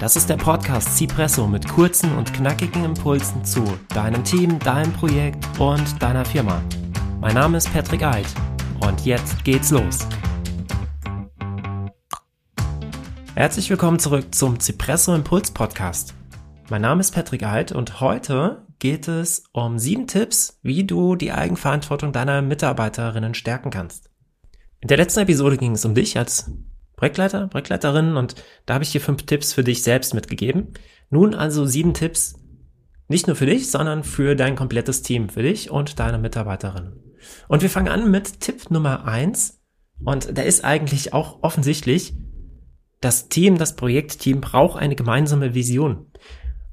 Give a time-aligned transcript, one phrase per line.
[0.00, 5.44] Das ist der Podcast Cipresso mit kurzen und knackigen Impulsen zu deinem Team, deinem Projekt
[5.58, 6.62] und deiner Firma.
[7.20, 8.26] Mein Name ist Patrick Eid
[8.86, 10.06] und jetzt geht's los.
[13.34, 16.14] Herzlich willkommen zurück zum Cipresso Impuls Podcast.
[16.70, 21.32] Mein Name ist Patrick Eid und heute geht es um sieben Tipps, wie du die
[21.32, 24.10] Eigenverantwortung deiner Mitarbeiterinnen stärken kannst.
[24.80, 26.52] In der letzten Episode ging es um dich als
[26.98, 28.34] Projektleiter, Projektleiterin und
[28.66, 30.74] da habe ich dir fünf Tipps für dich selbst mitgegeben.
[31.10, 32.34] Nun also sieben Tipps,
[33.06, 37.00] nicht nur für dich, sondern für dein komplettes Team, für dich und deine Mitarbeiterinnen.
[37.46, 39.62] Und wir fangen an mit Tipp Nummer eins
[40.04, 42.14] und der ist eigentlich auch offensichtlich,
[43.00, 46.10] das Team, das Projektteam braucht eine gemeinsame Vision.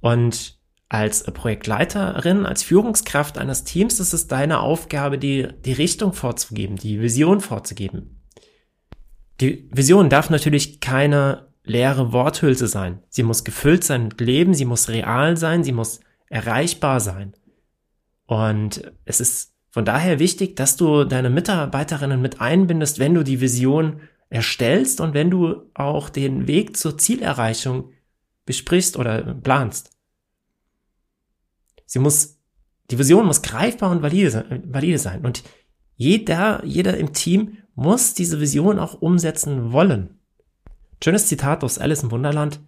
[0.00, 0.56] Und
[0.88, 7.00] als Projektleiterin, als Führungskraft eines Teams ist es deine Aufgabe, die, die Richtung vorzugeben, die
[7.00, 8.21] Vision vorzugeben.
[9.42, 13.02] Die Vision darf natürlich keine leere Worthülse sein.
[13.08, 17.32] Sie muss gefüllt sein mit Leben, sie muss real sein, sie muss erreichbar sein.
[18.26, 23.40] Und es ist von daher wichtig, dass du deine Mitarbeiterinnen mit einbindest, wenn du die
[23.40, 27.90] Vision erstellst und wenn du auch den Weg zur Zielerreichung
[28.46, 29.90] besprichst oder planst.
[31.84, 32.38] Sie muss,
[32.92, 35.26] die Vision muss greifbar und valide, valide sein.
[35.26, 35.42] Und
[35.96, 40.18] jeder, jeder im Team muss diese Vision auch umsetzen wollen.
[41.02, 42.60] Schönes Zitat aus Alice im Wunderland.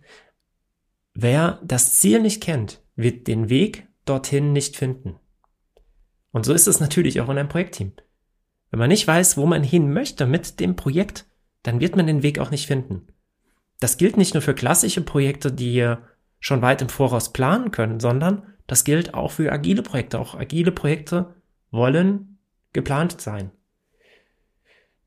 [1.14, 5.16] Wer das Ziel nicht kennt, wird den Weg dorthin nicht finden.
[6.32, 7.92] Und so ist es natürlich auch in einem Projektteam.
[8.70, 11.26] Wenn man nicht weiß, wo man hin möchte mit dem Projekt,
[11.62, 13.06] dann wird man den Weg auch nicht finden.
[13.78, 15.94] Das gilt nicht nur für klassische Projekte, die
[16.40, 20.18] schon weit im Voraus planen können, sondern das gilt auch für agile Projekte.
[20.18, 21.34] Auch agile Projekte
[21.70, 22.38] wollen
[22.72, 23.52] geplant sein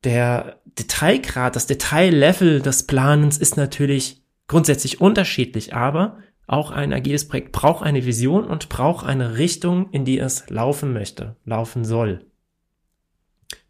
[0.08, 7.52] der Detailgrad, das Detaillevel des Planens ist natürlich grundsätzlich unterschiedlich, aber auch ein agiles Projekt
[7.52, 12.25] braucht eine Vision und braucht eine Richtung, in die es laufen möchte, laufen soll.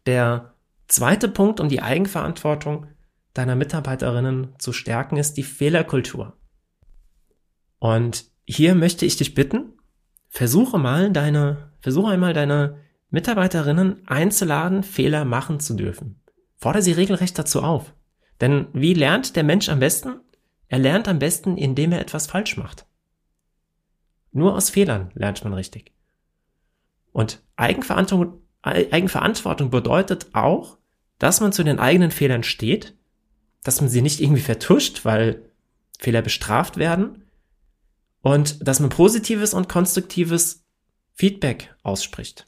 [0.06, 0.54] Der
[0.86, 2.86] zweite Punkt, um die Eigenverantwortung
[3.34, 6.36] deiner Mitarbeiterinnen zu stärken, ist die Fehlerkultur.
[7.80, 9.72] Und hier möchte ich dich bitten,
[10.28, 12.78] versuche mal deine, versuche einmal deine
[13.10, 16.20] Mitarbeiterinnen einzuladen, Fehler machen zu dürfen.
[16.58, 17.94] Fordere sie regelrecht dazu auf.
[18.40, 20.20] Denn wie lernt der Mensch am besten?
[20.68, 22.86] Er lernt am besten, indem er etwas falsch macht.
[24.32, 25.92] Nur aus Fehlern lernt man richtig.
[27.12, 30.78] Und Eigenverantwortung, Eigenverantwortung bedeutet auch,
[31.18, 32.96] dass man zu den eigenen Fehlern steht,
[33.62, 35.50] dass man sie nicht irgendwie vertuscht, weil
[35.98, 37.24] Fehler bestraft werden
[38.20, 40.64] und dass man positives und konstruktives
[41.14, 42.47] Feedback ausspricht.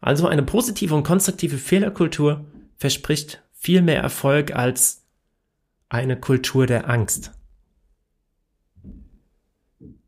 [0.00, 2.46] Also eine positive und konstruktive Fehlerkultur
[2.76, 5.04] verspricht viel mehr Erfolg als
[5.88, 7.32] eine Kultur der Angst.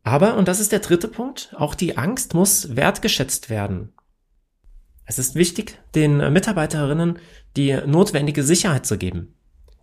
[0.03, 3.93] Aber, und das ist der dritte Punkt, auch die Angst muss wertgeschätzt werden.
[5.05, 7.19] Es ist wichtig, den Mitarbeiterinnen
[7.55, 9.35] die notwendige Sicherheit zu geben,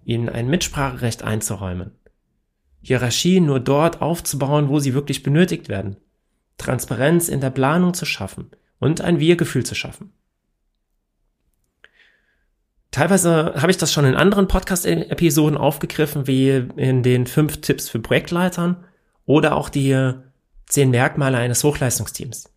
[0.05, 1.93] ihnen ein Mitspracherecht einzuräumen,
[2.83, 5.97] Hierarchien nur dort aufzubauen, wo sie wirklich benötigt werden,
[6.59, 10.13] Transparenz in der Planung zu schaffen, und ein Wir-Gefühl zu schaffen.
[12.91, 18.01] Teilweise habe ich das schon in anderen Podcast-Episoden aufgegriffen, wie in den fünf Tipps für
[18.01, 18.85] Projektleitern
[19.27, 20.13] oder auch die
[20.67, 22.53] zehn Merkmale eines Hochleistungsteams.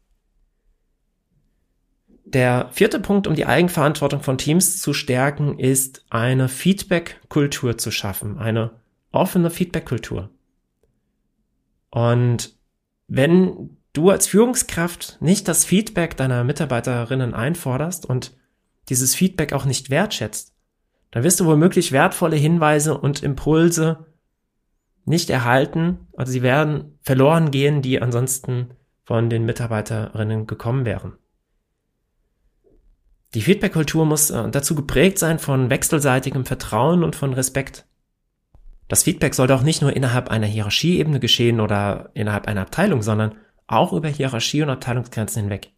[2.26, 8.40] Der vierte Punkt, um die Eigenverantwortung von Teams zu stärken, ist eine Feedback-Kultur zu schaffen,
[8.40, 8.72] eine
[9.12, 10.32] offene Feedback-Kultur.
[11.92, 12.56] Und
[13.08, 18.36] wenn du als Führungskraft nicht das Feedback deiner Mitarbeiterinnen einforderst und
[18.90, 20.54] dieses Feedback auch nicht wertschätzt,
[21.12, 24.08] dann wirst du womöglich wertvolle Hinweise und Impulse
[25.06, 28.72] nicht erhalten, also sie werden verloren gehen, die ansonsten
[29.04, 31.14] von den Mitarbeiterinnen gekommen wären.
[33.34, 37.86] Die Feedback-Kultur muss äh, dazu geprägt sein von wechselseitigem Vertrauen und von Respekt.
[38.88, 43.36] Das Feedback sollte auch nicht nur innerhalb einer Hierarchieebene geschehen oder innerhalb einer Abteilung, sondern
[43.68, 45.72] auch über Hierarchie und Abteilungsgrenzen hinweg.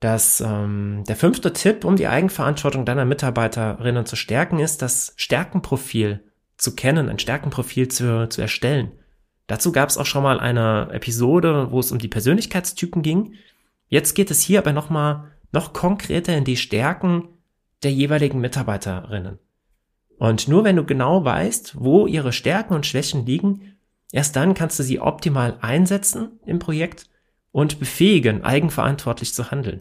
[0.00, 6.24] Das, ähm, der fünfte Tipp, um die Eigenverantwortung deiner Mitarbeiterinnen zu stärken, ist, das Stärkenprofil
[6.56, 8.92] zu kennen, ein Stärkenprofil zu, zu erstellen.
[9.46, 13.34] Dazu gab es auch schon mal eine Episode, wo es um die Persönlichkeitstypen ging.
[13.88, 17.28] Jetzt geht es hier aber nochmal noch konkreter in die Stärken
[17.82, 19.38] der jeweiligen Mitarbeiterinnen.
[20.18, 23.71] Und nur wenn du genau weißt, wo ihre Stärken und Schwächen liegen,
[24.12, 27.08] Erst dann kannst du sie optimal einsetzen im Projekt
[27.50, 29.80] und befähigen, eigenverantwortlich zu handeln.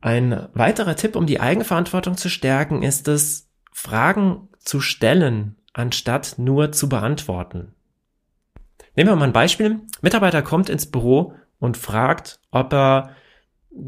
[0.00, 6.72] Ein weiterer Tipp, um die Eigenverantwortung zu stärken, ist es, Fragen zu stellen, anstatt nur
[6.72, 7.74] zu beantworten.
[8.94, 9.80] Nehmen wir mal ein Beispiel.
[10.02, 13.10] Mitarbeiter kommt ins Büro und fragt, ob er,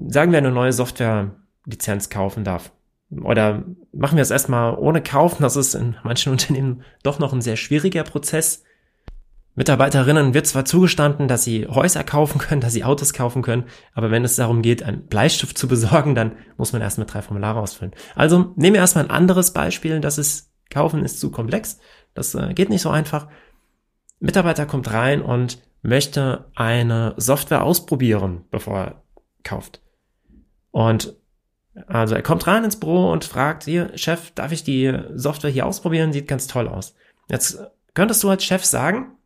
[0.06, 2.72] sagen wir, eine neue Software-Lizenz kaufen darf.
[3.22, 5.42] Oder machen wir es erstmal ohne kaufen.
[5.42, 8.64] Das ist in manchen Unternehmen doch noch ein sehr schwieriger Prozess.
[9.56, 14.10] Mitarbeiterinnen wird zwar zugestanden, dass sie Häuser kaufen können, dass sie Autos kaufen können, aber
[14.10, 17.60] wenn es darum geht, einen Bleistift zu besorgen, dann muss man erst mit drei Formulare
[17.60, 17.94] ausfüllen.
[18.16, 21.78] Also nehmen wir erstmal ein anderes Beispiel, das ist, kaufen ist zu komplex,
[22.14, 23.28] das äh, geht nicht so einfach.
[24.18, 29.02] Mitarbeiter kommt rein und möchte eine Software ausprobieren, bevor er
[29.44, 29.82] kauft.
[30.72, 31.14] Und
[31.86, 35.66] also er kommt rein ins Büro und fragt, hier, Chef, darf ich die Software hier
[35.66, 36.12] ausprobieren?
[36.12, 36.94] Sieht ganz toll aus.
[37.28, 37.58] Jetzt
[37.94, 39.16] könntest du als Chef sagen,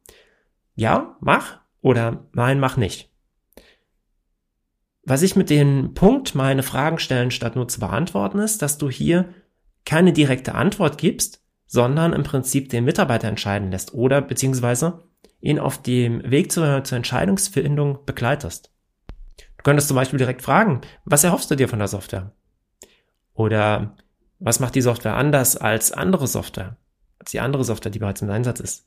[0.74, 3.10] ja, mach oder nein, mach nicht.
[5.04, 8.90] Was ich mit dem Punkt meine Fragen stellen statt nur zu beantworten ist, dass du
[8.90, 9.32] hier
[9.84, 15.02] keine direkte Antwort gibst, sondern im Prinzip den Mitarbeiter entscheiden lässt oder beziehungsweise
[15.40, 18.70] ihn auf dem Weg zur, zur Entscheidungsfindung begleitest.
[19.38, 22.32] Du könntest zum Beispiel direkt fragen, was erhoffst du dir von der Software?
[23.38, 23.94] Oder
[24.40, 26.76] was macht die Software anders als andere Software?
[27.20, 28.84] Als die andere Software, die bereits im Einsatz ist?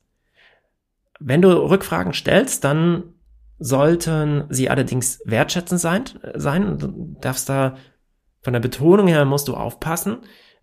[1.21, 3.03] Wenn du Rückfragen stellst, dann
[3.59, 6.03] sollten sie allerdings wertschätzend sein.
[6.35, 6.77] sein.
[6.77, 7.77] Du darfst da
[8.41, 10.17] von der Betonung her musst du aufpassen.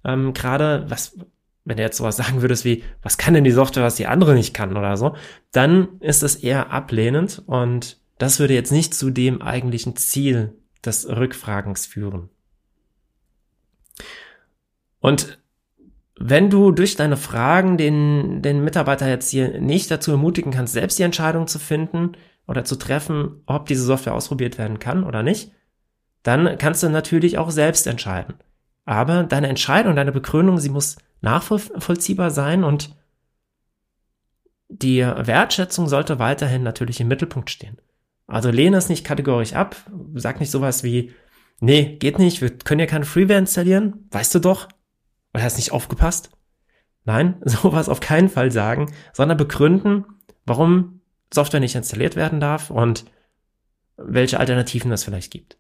[0.05, 1.17] Ähm, Gerade was,
[1.65, 4.35] wenn du jetzt sowas sagen würdest wie, was kann denn die Software, was die andere
[4.35, 5.17] nicht kann oder so,
[5.51, 11.09] dann ist es eher ablehnend und das würde jetzt nicht zu dem eigentlichen Ziel des
[11.09, 12.29] Rückfragens führen.
[15.01, 15.39] Und
[16.19, 20.99] wenn du durch deine Fragen den, den Mitarbeiter jetzt hier nicht dazu ermutigen kannst, selbst
[20.99, 22.13] die Entscheidung zu finden
[22.47, 25.53] oder zu treffen, ob diese Software ausprobiert werden kann oder nicht,
[26.25, 28.35] dann kannst du natürlich auch selbst entscheiden.
[28.85, 32.97] Aber deine Entscheidung, deine Begründung, sie muss nachvollziehbar sein und
[34.69, 37.79] die Wertschätzung sollte weiterhin natürlich im Mittelpunkt stehen.
[38.27, 39.77] Also lehne es nicht kategorisch ab,
[40.15, 41.13] sag nicht sowas wie,
[41.61, 44.69] nee, geht nicht, wir können ja kein Freeware installieren, weißt du doch,
[45.39, 46.31] oder hast nicht aufgepasst?
[47.05, 50.05] Nein, sowas auf keinen Fall sagen, sondern begründen,
[50.45, 51.01] warum
[51.33, 53.05] Software nicht installiert werden darf und
[53.97, 55.59] welche Alternativen es vielleicht gibt.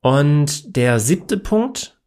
[0.00, 2.00] Und der siebte Punkt,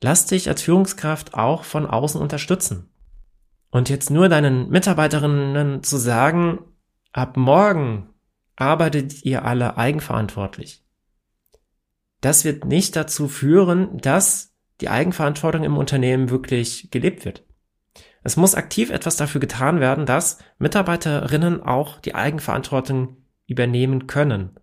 [0.00, 2.88] lass dich als Führungskraft auch von außen unterstützen.
[3.70, 6.60] Und jetzt nur deinen Mitarbeiterinnen zu sagen,
[7.12, 8.08] ab morgen
[8.56, 10.82] arbeitet ihr alle eigenverantwortlich
[12.20, 17.44] das wird nicht dazu führen, dass die Eigenverantwortung im Unternehmen wirklich gelebt wird.
[18.22, 24.58] Es muss aktiv etwas dafür getan werden, dass Mitarbeiterinnen auch die Eigenverantwortung übernehmen können.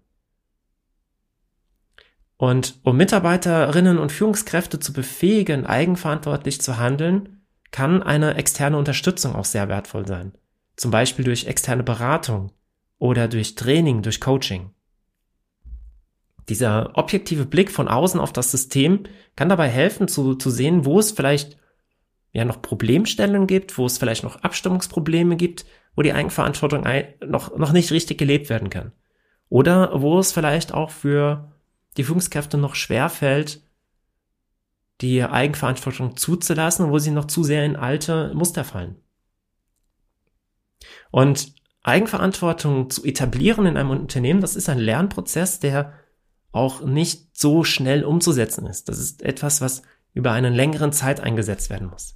[2.38, 9.46] Und um Mitarbeiterinnen und Führungskräfte zu befähigen, eigenverantwortlich zu handeln, kann eine externe Unterstützung auch
[9.46, 10.34] sehr wertvoll sein.
[10.76, 12.52] Zum Beispiel durch externe Beratung
[13.00, 14.70] oder durch Training, durch Coaching.
[16.50, 19.04] Dieser objektive Blick von außen auf das System
[19.36, 21.58] kann dabei helfen zu, zu sehen, wo es vielleicht
[22.32, 25.66] ja noch Problemstellungen gibt, wo es vielleicht noch Abstimmungsprobleme gibt,
[25.96, 26.86] wo die Eigenverantwortung
[27.26, 28.94] noch, noch nicht richtig gelebt werden kann.
[29.50, 31.52] Oder wo es vielleicht auch für
[31.98, 33.62] die Führungskräfte noch schwer fällt,
[35.02, 38.96] die Eigenverantwortung zuzulassen, wo sie noch zu sehr in alte Muster fallen.
[41.12, 45.94] Und Eigenverantwortung zu etablieren in einem Unternehmen, das ist ein Lernprozess, der
[46.52, 48.90] auch nicht so schnell umzusetzen ist.
[48.90, 49.82] Das ist etwas, was
[50.14, 52.16] über einen längeren Zeit eingesetzt werden muss.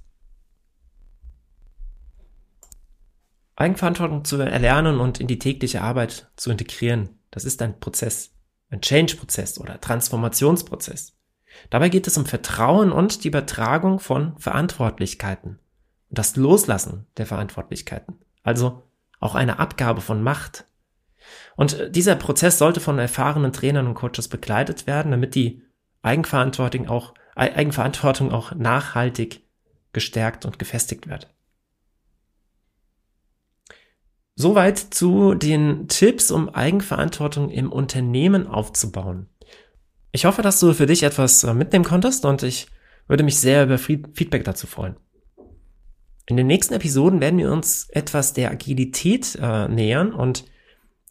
[3.54, 8.34] Eigenverantwortung zu erlernen und in die tägliche Arbeit zu integrieren, das ist ein Prozess,
[8.70, 11.16] ein Change-Prozess oder Transformationsprozess.
[11.70, 15.60] Dabei geht es um Vertrauen und die Übertragung von Verantwortlichkeiten
[16.08, 18.82] und das Loslassen der Verantwortlichkeiten, also
[19.20, 20.64] auch eine Abgabe von Macht
[21.56, 25.62] und äh, dieser Prozess sollte von erfahrenen Trainern und Coaches begleitet werden, damit die
[26.02, 29.42] Eigenverantwortung auch, Eigenverantwortung auch nachhaltig
[29.92, 31.28] gestärkt und gefestigt wird.
[34.34, 39.28] Soweit zu den Tipps, um Eigenverantwortung im Unternehmen aufzubauen.
[40.10, 42.66] Ich hoffe, dass du für dich etwas äh, mitnehmen konntest und ich
[43.08, 44.96] würde mich sehr über Feedback dazu freuen.
[46.26, 50.44] In den nächsten Episoden werden wir uns etwas der Agilität äh, nähern und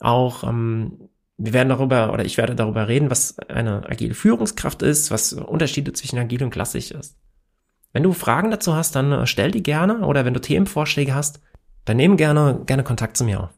[0.02, 5.12] auch, ähm, wir werden darüber, oder ich werde darüber reden, was eine agile Führungskraft ist,
[5.12, 7.18] was Unterschiede zwischen agil und klassisch ist.
[7.94, 11.42] Wenn du Fragen dazu hast, dann äh, stell die gerne oder wenn du Themenvorschläge hast,
[11.86, 13.50] dann nehme gerne, gerne Kontakt zu mir auf.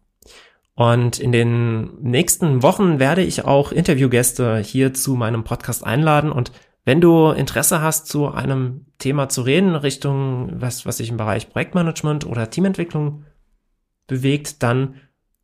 [0.76, 6.32] Und in den nächsten Wochen werde ich auch Interviewgäste hier zu meinem Podcast einladen.
[6.32, 6.52] Und
[6.84, 11.50] wenn du Interesse hast, zu einem Thema zu reden, Richtung was, was sich im Bereich
[11.50, 13.26] Projektmanagement oder Teamentwicklung
[14.08, 14.96] bewegt, dann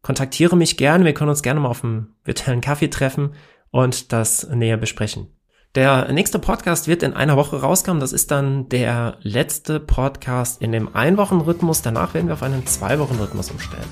[0.01, 1.06] kontaktiere mich gerne.
[1.06, 3.34] Wir können uns gerne mal auf einem virtuellen Kaffee treffen
[3.72, 5.27] und das näher besprechen.
[5.75, 8.00] Der nächste Podcast wird in einer Woche rauskommen.
[8.00, 11.84] Das ist dann der letzte Podcast in dem Einwochenrhythmus.
[11.84, 13.86] Danach werden wir auf einen Zwei-Wochen-Rhythmus umstellen.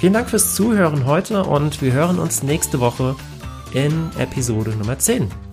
[0.00, 3.14] Vielen Dank fürs Zuhören heute und wir hören uns nächste Woche
[3.74, 5.49] in Episode Nummer 10.